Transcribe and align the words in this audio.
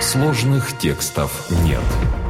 Сложных 0.00 0.76
текстов 0.78 1.50
нет. 1.64 1.80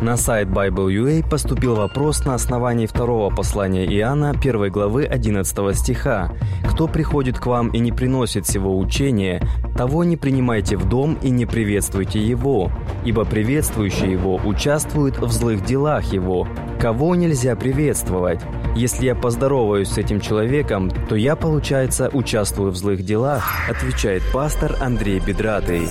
На 0.01 0.17
сайт 0.17 0.49
Bible.ua 0.49 1.29
поступил 1.29 1.75
вопрос 1.75 2.25
на 2.25 2.35
основании 2.35 2.87
второго 2.87 3.35
послания 3.35 3.85
Иоанна, 3.87 4.31
1 4.31 4.71
главы 4.71 5.05
11 5.05 5.77
стиха. 5.77 6.33
«Кто 6.71 6.87
приходит 6.87 7.39
к 7.39 7.47
вам 7.47 7.71
и 7.71 7.81
не 7.81 7.91
приносит 7.91 8.47
сего 8.47 8.79
учения, 8.79 9.43
того 9.77 10.05
не 10.05 10.17
принимайте 10.17 10.77
в 10.77 10.89
дом 10.89 11.19
и 11.23 11.31
не 11.31 11.45
приветствуйте 11.45 12.21
его, 12.21 12.71
ибо 13.05 13.25
приветствующий 13.25 14.13
его 14.13 14.37
участвует 14.37 15.19
в 15.19 15.31
злых 15.33 15.65
делах 15.65 16.13
его. 16.13 16.47
Кого 16.81 17.17
нельзя 17.17 17.57
приветствовать? 17.57 18.41
Если 18.77 19.07
я 19.07 19.17
поздороваюсь 19.17 19.89
с 19.89 19.99
этим 19.99 20.21
человеком, 20.21 20.91
то 21.09 21.17
я, 21.17 21.35
получается, 21.35 22.11
участвую 22.13 22.71
в 22.71 22.77
злых 22.77 23.05
делах», 23.05 23.45
отвечает 23.69 24.23
пастор 24.33 24.77
Андрей 24.81 25.19
Бедратый. 25.19 25.89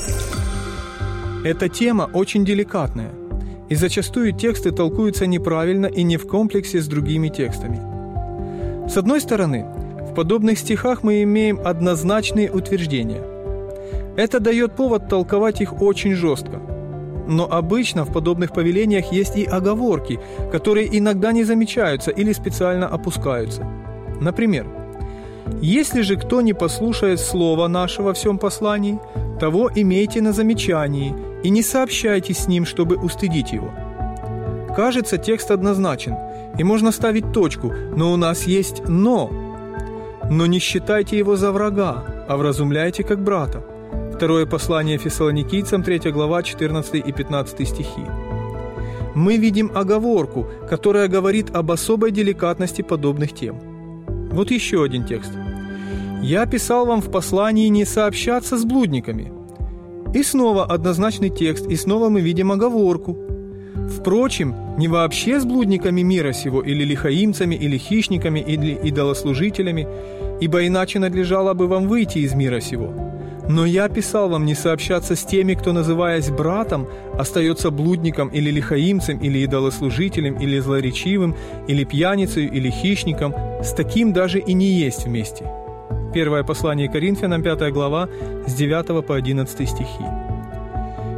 Эта 1.45 1.69
тема 1.69 2.09
очень 2.11 2.43
деликатная, 2.43 3.11
и 3.69 3.75
зачастую 3.75 4.31
тексты 4.31 4.71
толкуются 4.71 5.27
неправильно 5.27 5.85
и 5.85 6.01
не 6.01 6.17
в 6.17 6.25
комплексе 6.25 6.81
с 6.81 6.87
другими 6.87 7.29
текстами. 7.29 7.79
С 8.89 8.97
одной 8.97 9.21
стороны, 9.21 9.63
в 10.09 10.15
подобных 10.15 10.57
стихах 10.57 11.03
мы 11.03 11.21
имеем 11.21 11.59
однозначные 11.63 12.51
утверждения. 12.51 13.21
Это 14.17 14.39
дает 14.39 14.75
повод 14.75 15.07
толковать 15.07 15.61
их 15.61 15.79
очень 15.83 16.15
жестко. 16.15 16.59
Но 17.27 17.47
обычно 17.47 18.05
в 18.05 18.11
подобных 18.11 18.51
повелениях 18.51 19.11
есть 19.11 19.37
и 19.37 19.45
оговорки, 19.45 20.19
которые 20.51 20.97
иногда 20.97 21.31
не 21.31 21.43
замечаются 21.43 22.09
или 22.09 22.33
специально 22.33 22.87
опускаются. 22.87 23.67
Например, 24.19 24.65
«Если 25.61 26.01
же 26.01 26.15
кто 26.15 26.41
не 26.41 26.53
послушает 26.53 27.19
слова 27.19 27.67
нашего 27.67 28.07
во 28.07 28.13
всем 28.13 28.37
послании, 28.37 28.99
того 29.39 29.69
имейте 29.73 30.21
на 30.21 30.31
замечании, 30.31 31.13
и 31.43 31.49
не 31.49 31.61
сообщайте 31.61 32.33
с 32.33 32.47
ним, 32.47 32.65
чтобы 32.65 32.95
устыдить 32.95 33.51
его. 33.51 33.71
Кажется, 34.75 35.17
текст 35.17 35.51
однозначен, 35.51 36.15
и 36.57 36.63
можно 36.63 36.91
ставить 36.91 37.31
точку, 37.31 37.71
но 37.95 38.11
у 38.11 38.17
нас 38.17 38.47
есть 38.47 38.81
«но». 38.87 39.29
Но 40.29 40.47
не 40.47 40.59
считайте 40.59 41.19
его 41.19 41.35
за 41.35 41.51
врага, 41.51 42.03
а 42.27 42.35
вразумляйте 42.35 43.03
как 43.03 43.23
брата. 43.23 43.63
Второе 44.15 44.47
послание 44.47 44.97
фессалоникийцам, 44.97 45.83
3 45.83 46.11
глава, 46.11 46.41
14 46.41 46.95
и 46.95 47.11
15 47.11 47.67
стихи. 47.67 48.05
Мы 49.13 49.37
видим 49.37 49.71
оговорку, 49.75 50.47
которая 50.67 51.07
говорит 51.07 51.55
об 51.55 51.71
особой 51.71 52.11
деликатности 52.11 52.81
подобных 52.81 53.33
тем. 53.33 53.74
Вот 54.35 54.51
еще 54.51 54.83
один 54.83 55.05
текст. 55.05 55.31
«Я 56.21 56.45
писал 56.45 56.85
вам 56.85 57.01
в 57.01 57.09
послании 57.09 57.69
не 57.69 57.85
сообщаться 57.85 58.57
с 58.57 58.65
блудниками, 58.65 59.31
и 60.13 60.23
снова 60.23 60.65
однозначный 60.65 61.29
текст, 61.29 61.67
и 61.67 61.75
снова 61.77 62.09
мы 62.09 62.19
видим 62.19 62.51
оговорку. 62.51 63.17
Впрочем, 63.97 64.53
не 64.77 64.89
вообще 64.89 65.39
с 65.39 65.45
блудниками 65.45 66.01
мира 66.01 66.33
сего, 66.33 66.61
или 66.61 66.83
лихаимцами, 66.83 67.55
или 67.55 67.77
хищниками, 67.77 68.41
или 68.41 68.77
идолослужителями, 68.83 69.87
ибо 70.41 70.67
иначе 70.67 70.99
надлежало 70.99 71.53
бы 71.53 71.67
вам 71.67 71.87
выйти 71.87 72.19
из 72.19 72.33
мира 72.33 72.59
сего. 72.59 72.93
Но 73.47 73.65
я 73.65 73.89
писал 73.89 74.29
вам 74.29 74.45
не 74.45 74.55
сообщаться 74.55 75.15
с 75.15 75.23
теми, 75.23 75.53
кто, 75.53 75.71
называясь 75.71 76.29
братом, 76.29 76.87
остается 77.13 77.69
блудником 77.69 78.29
или 78.29 78.49
лихаимцем, 78.49 79.19
или 79.19 79.39
идолослужителем, 79.39 80.35
или 80.39 80.59
злоречивым, 80.59 81.35
или 81.67 81.83
пьяницей, 81.83 82.45
или 82.45 82.69
хищником, 82.71 83.35
с 83.61 83.73
таким 83.73 84.13
даже 84.13 84.39
и 84.39 84.53
не 84.53 84.67
есть 84.67 85.05
вместе». 85.05 85.45
Первое 86.13 86.43
послание 86.43 86.89
Коринфянам, 86.89 87.43
5 87.43 87.73
глава, 87.73 88.07
с 88.47 88.53
9 88.53 89.05
по 89.05 89.15
11 89.15 89.69
стихи. 89.69 90.05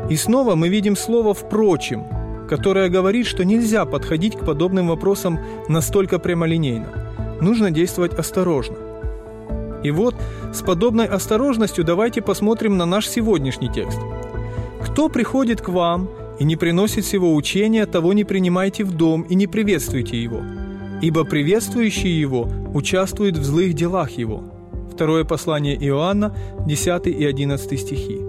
И 0.09 0.15
снова 0.15 0.55
мы 0.55 0.69
видим 0.69 0.95
слово 0.95 1.33
«впрочем», 1.33 2.03
которое 2.49 2.89
говорит, 2.89 3.27
что 3.27 3.45
нельзя 3.45 3.85
подходить 3.85 4.35
к 4.37 4.45
подобным 4.45 4.87
вопросам 4.87 5.39
настолько 5.67 6.17
прямолинейно. 6.17 6.87
Нужно 7.41 7.71
действовать 7.71 8.13
осторожно. 8.13 8.86
И 9.87 9.91
вот 9.91 10.15
с 10.53 10.61
подобной 10.63 11.05
осторожностью 11.05 11.85
давайте 11.85 12.21
посмотрим 12.21 12.75
на 12.75 12.85
наш 12.85 13.07
сегодняшний 13.07 13.71
текст. 13.71 13.97
«Кто 14.81 15.07
приходит 15.07 15.61
к 15.61 15.69
вам 15.69 16.09
и 16.39 16.43
не 16.43 16.57
приносит 16.57 17.05
сего 17.05 17.33
учения, 17.33 17.85
того 17.85 18.11
не 18.11 18.25
принимайте 18.25 18.83
в 18.83 18.91
дом 18.91 19.21
и 19.21 19.33
не 19.33 19.47
приветствуйте 19.47 20.21
его, 20.21 20.41
ибо 21.01 21.23
приветствующий 21.23 22.11
его 22.19 22.49
участвует 22.73 23.37
в 23.37 23.45
злых 23.45 23.75
делах 23.75 24.11
его». 24.11 24.43
Второе 24.93 25.23
послание 25.23 25.77
Иоанна, 25.87 26.35
10 26.65 27.07
и 27.07 27.23
11 27.23 27.79
стихи. 27.79 28.19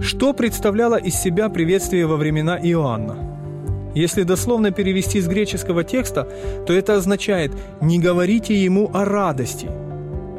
Что 0.00 0.32
представляло 0.32 0.96
из 0.96 1.14
себя 1.14 1.48
приветствие 1.48 2.06
во 2.06 2.16
времена 2.16 2.58
Иоанна? 2.60 3.92
Если 3.94 4.24
дословно 4.24 4.72
перевести 4.72 5.20
с 5.20 5.28
греческого 5.28 5.84
текста, 5.84 6.26
то 6.66 6.72
это 6.72 6.96
означает 6.96 7.52
«не 7.80 8.00
говорите 8.00 8.54
ему 8.54 8.90
о 8.92 9.04
радости», 9.04 9.70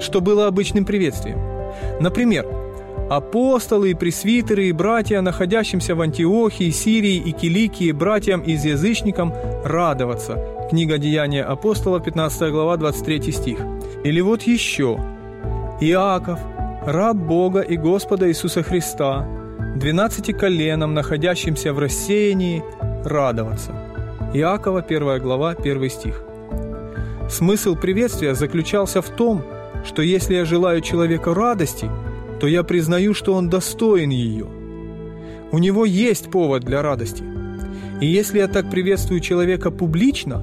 что 0.01 0.21
было 0.21 0.47
обычным 0.47 0.85
приветствием. 0.85 1.39
Например, 1.99 2.45
апостолы, 3.09 3.95
пресвитеры 3.95 4.67
и 4.67 4.71
братья, 4.71 5.21
находящимся 5.21 5.95
в 5.95 6.01
Антиохии, 6.01 6.69
Сирии 6.71 7.17
и 7.17 7.31
Киликии, 7.31 7.91
братьям 7.91 8.41
из 8.41 8.65
язычникам, 8.65 9.33
радоваться. 9.63 10.37
Книга 10.69 10.97
Деяния 10.97 11.43
апостолов, 11.43 12.03
15 12.03 12.51
глава, 12.51 12.77
23 12.77 13.31
стих. 13.31 13.59
Или 14.03 14.21
вот 14.21 14.43
еще. 14.43 14.99
Иаков, 15.81 16.39
раб 16.85 17.15
Бога 17.15 17.61
и 17.61 17.75
Господа 17.75 18.29
Иисуса 18.29 18.63
Христа, 18.63 19.27
двенадцати 19.75 20.31
коленам, 20.31 20.93
находящимся 20.93 21.73
в 21.73 21.79
рассеянии, 21.79 22.63
радоваться. 23.03 23.71
Иакова, 24.33 24.79
1 24.79 25.19
глава, 25.19 25.55
1 25.59 25.89
стих. 25.89 26.23
Смысл 27.29 27.75
приветствия 27.75 28.35
заключался 28.35 29.01
в 29.01 29.09
том, 29.09 29.43
что 29.85 30.01
если 30.01 30.35
я 30.35 30.45
желаю 30.45 30.81
человеку 30.81 31.33
радости, 31.33 31.89
то 32.39 32.47
я 32.47 32.63
признаю, 32.63 33.13
что 33.13 33.33
он 33.33 33.49
достоин 33.49 34.09
ее. 34.09 34.47
У 35.51 35.57
него 35.57 35.85
есть 35.85 36.31
повод 36.31 36.63
для 36.63 36.81
радости. 36.81 37.23
И 37.99 38.05
если 38.05 38.39
я 38.39 38.47
так 38.47 38.69
приветствую 38.69 39.19
человека 39.19 39.69
публично, 39.71 40.41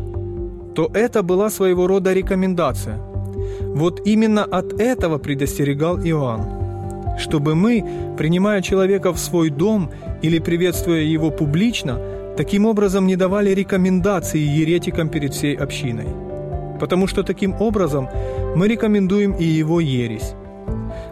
то 0.75 0.91
это 0.95 1.23
была 1.23 1.51
своего 1.51 1.87
рода 1.87 2.13
рекомендация– 2.13 3.01
вот 3.61 4.07
именно 4.07 4.45
от 4.45 4.81
этого 4.81 5.19
предостерегал 5.19 5.99
Иоанн. 5.99 7.19
Чтобы 7.19 7.55
мы, 7.55 7.85
принимая 8.17 8.63
человека 8.63 9.13
в 9.13 9.19
свой 9.19 9.51
дом 9.51 9.91
или 10.23 10.39
приветствуя 10.39 11.01
его 11.01 11.31
публично, 11.31 12.01
таким 12.37 12.67
образом 12.67 13.07
не 13.07 13.17
давали 13.17 13.51
рекомендации 13.51 14.39
еретикам 14.39 15.09
перед 15.09 15.35
всей 15.35 15.57
общиной. 15.57 16.07
Потому 16.79 17.07
что 17.07 17.23
таким 17.23 17.55
образом 17.61 18.09
мы 18.55 18.69
рекомендуем 18.69 19.33
и 19.33 19.45
его 19.45 19.81
ересь. 19.81 20.35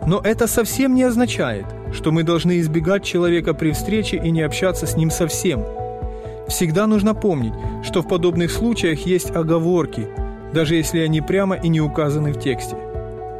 Но 0.07 0.21
это 0.23 0.47
совсем 0.47 0.95
не 0.95 1.03
означает, 1.03 1.67
что 1.93 2.13
мы 2.13 2.23
должны 2.23 2.61
избегать 2.61 3.05
человека 3.05 3.55
при 3.55 3.73
встрече 3.73 4.17
и 4.17 4.31
не 4.31 4.43
общаться 4.43 4.87
с 4.87 4.97
ним 4.97 5.11
совсем. 5.11 5.65
Всегда 6.49 6.87
нужно 6.87 7.15
помнить, 7.15 7.55
что 7.83 8.03
в 8.03 8.09
подобных 8.09 8.51
случаях 8.51 9.07
есть 9.07 9.31
оговорки– 9.31 10.09
даже 10.57 10.77
если 10.77 11.01
они 11.01 11.21
прямо 11.21 11.57
и 11.57 11.69
не 11.69 11.81
указаны 11.83 12.33
в 12.33 12.41
тексте. 12.41 12.77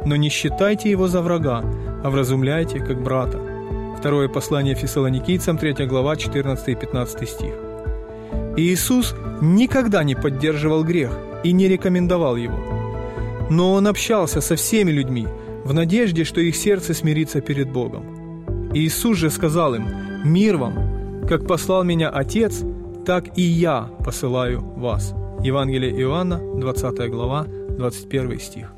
Но 0.05 0.15
не 0.15 0.29
считайте 0.29 0.91
его 0.91 1.07
за 1.07 1.21
врага, 1.21 1.63
а 2.03 2.09
вразумляйте 2.09 2.79
как 2.79 3.01
брата. 3.01 3.39
Второе 3.97 4.27
послание 4.29 4.75
фессалоникийцам, 4.75 5.57
3 5.57 5.87
глава, 5.87 6.15
14 6.15 6.67
и 6.69 6.75
15 6.75 7.29
стих. 7.29 7.53
Иисус 8.55 9.15
никогда 9.41 10.03
не 10.03 10.13
поддерживал 10.15 10.83
грех 10.83 11.11
и 11.43 11.51
не 11.53 11.67
рекомендовал 11.67 12.35
его. 12.35 12.57
Но 13.49 13.73
Он 13.73 13.87
общался 13.87 14.41
со 14.41 14.55
всеми 14.55 14.91
людьми 14.91 15.27
в 15.63 15.73
надежде, 15.73 16.23
что 16.23 16.41
их 16.41 16.55
сердце 16.55 16.93
смирится 16.93 17.41
перед 17.41 17.71
Богом. 17.71 18.03
Иисус 18.73 19.17
же 19.17 19.29
сказал 19.29 19.75
им 19.75 19.87
«Мир 20.23 20.57
вам! 20.57 21.25
Как 21.27 21.47
послал 21.47 21.83
меня 21.83 22.09
Отец, 22.09 22.63
так 23.05 23.37
и 23.37 23.41
я 23.41 23.89
посылаю 24.03 24.61
вас». 24.61 25.13
Евангелие 25.43 25.91
Иоанна, 26.01 26.39
20 26.59 27.09
глава, 27.11 27.45
21 27.77 28.39
стих. 28.39 28.73